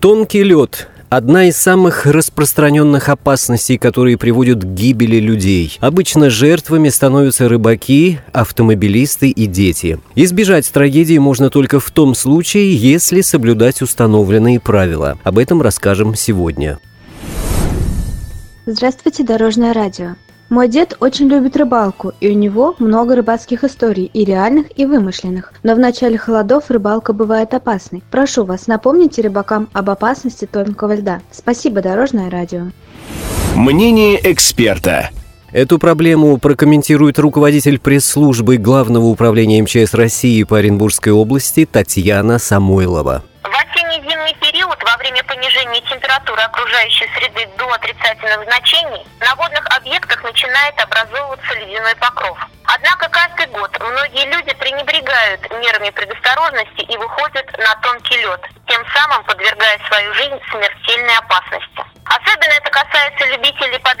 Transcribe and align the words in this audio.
Тонкий 0.00 0.44
лед 0.44 0.88
Одна 1.10 1.48
из 1.48 1.58
самых 1.58 2.06
распространенных 2.06 3.10
опасностей, 3.10 3.76
которые 3.76 4.16
приводят 4.16 4.64
к 4.64 4.66
гибели 4.66 5.16
людей. 5.16 5.76
Обычно 5.80 6.30
жертвами 6.30 6.88
становятся 6.88 7.50
рыбаки, 7.50 8.18
автомобилисты 8.32 9.28
и 9.28 9.44
дети. 9.44 9.98
Избежать 10.14 10.72
трагедии 10.72 11.18
можно 11.18 11.50
только 11.50 11.80
в 11.80 11.90
том 11.90 12.14
случае, 12.14 12.74
если 12.74 13.20
соблюдать 13.20 13.82
установленные 13.82 14.58
правила. 14.58 15.18
Об 15.22 15.36
этом 15.36 15.60
расскажем 15.60 16.14
сегодня. 16.14 16.78
Здравствуйте, 18.64 19.22
Дорожное 19.22 19.74
радио. 19.74 20.14
Мой 20.50 20.66
дед 20.66 20.96
очень 20.98 21.28
любит 21.28 21.56
рыбалку, 21.56 22.12
и 22.20 22.28
у 22.28 22.34
него 22.34 22.74
много 22.80 23.14
рыбацких 23.14 23.62
историй, 23.62 24.10
и 24.12 24.24
реальных, 24.24 24.66
и 24.76 24.84
вымышленных. 24.84 25.52
Но 25.62 25.76
в 25.76 25.78
начале 25.78 26.18
холодов 26.18 26.70
рыбалка 26.70 27.12
бывает 27.12 27.54
опасной. 27.54 28.02
Прошу 28.10 28.44
вас, 28.44 28.66
напомните 28.66 29.22
рыбакам 29.22 29.68
об 29.72 29.90
опасности 29.90 30.46
тонкого 30.46 30.96
льда. 30.96 31.20
Спасибо, 31.30 31.82
Дорожное 31.82 32.28
радио. 32.30 32.72
Мнение 33.54 34.18
эксперта. 34.24 35.10
Эту 35.52 35.78
проблему 35.78 36.36
прокомментирует 36.38 37.20
руководитель 37.20 37.78
пресс-службы 37.78 38.56
Главного 38.56 39.06
управления 39.06 39.62
МЧС 39.62 39.94
России 39.94 40.42
по 40.42 40.58
Оренбургской 40.58 41.12
области 41.12 41.64
Татьяна 41.64 42.40
Самойлова. 42.40 43.22
Время 45.10 45.24
понижения 45.24 45.80
температуры 45.82 46.40
окружающей 46.42 47.08
среды 47.14 47.46
до 47.58 47.72
отрицательных 47.72 48.44
значений 48.44 49.04
на 49.18 49.34
водных 49.34 49.66
объектах 49.76 50.22
начинает 50.22 50.78
образовываться 50.80 51.54
ледяной 51.54 51.96
покров. 51.96 52.38
Однако 52.64 53.08
каждый 53.08 53.46
год 53.46 53.76
многие 53.80 54.26
люди 54.26 54.54
пренебрегают 54.54 55.50
мерами 55.50 55.90
предосторожности 55.90 56.82
и 56.82 56.96
выходят 56.96 57.58
на 57.58 57.74
тонкий 57.82 58.18
лед, 58.18 58.40
тем 58.68 58.86
самым 58.94 59.24
подвергая 59.24 59.80
свою 59.88 60.14
жизнь 60.14 60.38
смертельной 60.50 61.16
опасности. 61.16 61.82
Особенно 62.04 62.52
это 62.52 62.70
касается 62.70 63.26
любителей 63.26 63.78
подледного 63.80 63.99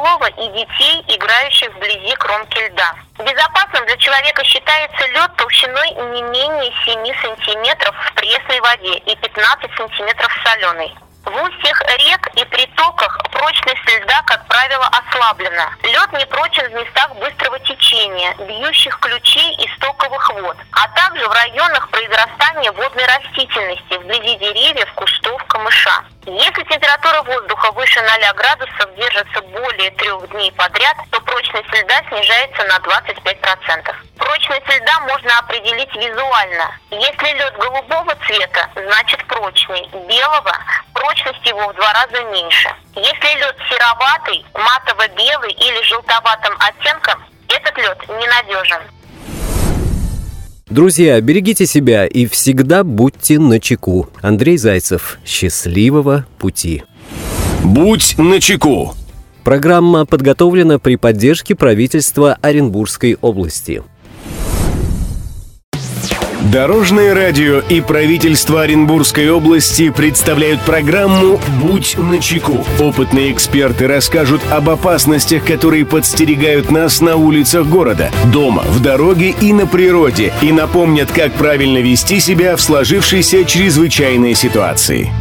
лова 0.00 0.26
и 0.26 0.48
детей, 0.48 1.04
играющих 1.08 1.70
вблизи 1.74 2.14
кромки 2.16 2.58
льда. 2.58 2.94
Безопасным 3.18 3.84
для 3.86 3.96
человека 3.98 4.42
считается 4.44 5.06
лед 5.08 5.30
толщиной 5.36 5.90
не 5.90 6.22
менее 6.22 6.72
7 6.84 6.96
сантиметров 7.20 7.94
в 8.06 8.14
пресной 8.14 8.60
воде 8.60 8.96
и 8.98 9.16
15 9.16 9.70
сантиметров 9.76 10.32
в 10.32 10.48
соленой. 10.48 10.96
В 11.24 11.42
устьях 11.42 11.80
рек 11.98 12.28
и 12.34 12.44
притоках 12.46 13.18
прочность 13.30 13.86
льда, 13.86 14.22
как 14.26 14.46
правило, 14.46 14.88
ослаблена. 14.88 15.70
Лед 15.82 16.12
не 16.14 16.26
прочен 16.26 16.66
в 16.68 16.72
местах 16.72 17.14
быстрого 17.16 17.58
течения, 17.60 18.34
бьющих 18.34 18.98
ключей 19.00 19.54
и 19.56 19.68
стоковых 19.76 20.32
вод, 20.34 20.56
а 20.72 20.88
также 20.88 21.28
в 21.28 21.32
районах 21.32 21.88
произрастания 21.90 22.72
водной 22.72 23.04
растительности, 23.04 23.98
вблизи 23.98 24.36
деревьев, 24.36 24.89
камыша. 25.70 26.04
Если 26.26 26.62
температура 26.64 27.22
воздуха 27.22 27.72
выше 27.72 28.00
0 28.00 28.34
градусов 28.34 28.94
держится 28.96 29.40
более 29.42 29.90
трех 29.92 30.28
дней 30.30 30.52
подряд, 30.52 30.96
то 31.10 31.20
прочность 31.20 31.72
льда 31.72 32.02
снижается 32.08 32.64
на 32.64 32.76
25%. 32.78 33.94
Прочность 34.18 34.68
льда 34.68 35.00
можно 35.00 35.38
определить 35.38 35.94
визуально. 35.94 36.74
Если 36.90 37.36
лед 37.36 37.56
голубого 37.56 38.14
цвета, 38.26 38.68
значит 38.74 39.24
прочный. 39.26 39.88
Белого 40.06 40.52
прочность 40.92 41.46
его 41.46 41.68
в 41.68 41.74
два 41.74 41.92
раза 41.92 42.22
меньше. 42.24 42.74
Если 42.94 43.38
лед 43.38 43.56
сероватый, 43.68 44.44
матово-белый 44.54 45.52
или 45.52 45.82
желтоватым 45.82 46.54
оттенком, 46.60 47.24
этот 47.48 47.76
лед 47.78 48.08
ненадежен. 48.08 48.82
Друзья, 50.70 51.20
берегите 51.20 51.66
себя 51.66 52.06
и 52.06 52.26
всегда 52.26 52.84
будьте 52.84 53.40
начеку. 53.40 54.08
Андрей 54.22 54.56
Зайцев. 54.56 55.18
Счастливого 55.26 56.26
пути. 56.38 56.84
Будь 57.64 58.14
начеку. 58.16 58.94
Программа 59.42 60.06
подготовлена 60.06 60.78
при 60.78 60.94
поддержке 60.94 61.56
правительства 61.56 62.38
Оренбургской 62.40 63.18
области. 63.20 63.82
Дорожное 66.44 67.14
радио 67.14 67.60
и 67.60 67.82
правительство 67.82 68.62
Оренбургской 68.62 69.28
области 69.30 69.90
представляют 69.90 70.62
программу 70.62 71.38
«Будь 71.60 71.98
начеку». 71.98 72.66
Опытные 72.78 73.30
эксперты 73.30 73.86
расскажут 73.86 74.40
об 74.50 74.70
опасностях, 74.70 75.44
которые 75.44 75.84
подстерегают 75.84 76.70
нас 76.70 77.02
на 77.02 77.16
улицах 77.16 77.66
города, 77.66 78.10
дома, 78.32 78.62
в 78.62 78.80
дороге 78.80 79.34
и 79.38 79.52
на 79.52 79.66
природе, 79.66 80.32
и 80.40 80.50
напомнят, 80.50 81.12
как 81.12 81.34
правильно 81.34 81.78
вести 81.78 82.20
себя 82.20 82.56
в 82.56 82.62
сложившейся 82.62 83.44
чрезвычайной 83.44 84.34
ситуации. 84.34 85.12